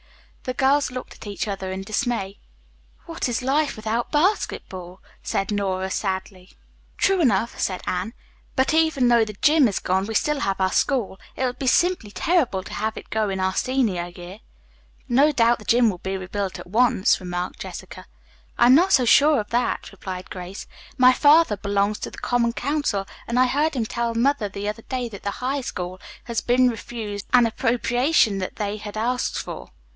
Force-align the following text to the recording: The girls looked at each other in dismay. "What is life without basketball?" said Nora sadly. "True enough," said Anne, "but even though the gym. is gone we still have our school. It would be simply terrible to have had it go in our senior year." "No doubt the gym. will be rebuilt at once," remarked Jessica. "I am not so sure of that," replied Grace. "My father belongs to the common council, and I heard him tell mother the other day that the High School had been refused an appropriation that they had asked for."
The 0.45 0.53
girls 0.55 0.89
looked 0.89 1.13
at 1.13 1.27
each 1.27 1.47
other 1.47 1.71
in 1.71 1.83
dismay. 1.83 2.39
"What 3.05 3.29
is 3.29 3.43
life 3.43 3.75
without 3.75 4.11
basketball?" 4.11 4.99
said 5.21 5.51
Nora 5.51 5.91
sadly. 5.91 6.53
"True 6.97 7.21
enough," 7.21 7.59
said 7.59 7.83
Anne, 7.85 8.15
"but 8.55 8.73
even 8.73 9.07
though 9.07 9.23
the 9.23 9.37
gym. 9.43 9.67
is 9.67 9.77
gone 9.77 10.07
we 10.07 10.15
still 10.15 10.39
have 10.39 10.59
our 10.59 10.71
school. 10.71 11.19
It 11.35 11.45
would 11.45 11.59
be 11.59 11.67
simply 11.67 12.09
terrible 12.09 12.63
to 12.63 12.73
have 12.73 12.95
had 12.95 12.97
it 13.01 13.11
go 13.11 13.29
in 13.29 13.39
our 13.39 13.53
senior 13.53 14.07
year." 14.07 14.39
"No 15.07 15.31
doubt 15.31 15.59
the 15.59 15.65
gym. 15.65 15.91
will 15.91 15.99
be 15.99 16.17
rebuilt 16.17 16.57
at 16.57 16.65
once," 16.65 17.19
remarked 17.19 17.59
Jessica. 17.59 18.07
"I 18.57 18.65
am 18.65 18.73
not 18.73 18.91
so 18.91 19.05
sure 19.05 19.39
of 19.39 19.51
that," 19.51 19.91
replied 19.91 20.31
Grace. 20.31 20.65
"My 20.97 21.13
father 21.13 21.57
belongs 21.57 21.99
to 21.99 22.09
the 22.09 22.17
common 22.17 22.53
council, 22.53 23.05
and 23.27 23.37
I 23.39 23.45
heard 23.45 23.75
him 23.75 23.85
tell 23.85 24.15
mother 24.15 24.49
the 24.49 24.67
other 24.67 24.81
day 24.81 25.07
that 25.09 25.21
the 25.21 25.29
High 25.45 25.61
School 25.61 25.99
had 26.23 26.41
been 26.47 26.69
refused 26.71 27.27
an 27.33 27.45
appropriation 27.45 28.39
that 28.39 28.55
they 28.55 28.77
had 28.77 28.97
asked 28.97 29.37
for." 29.37 29.69